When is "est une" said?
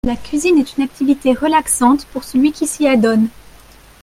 0.57-0.83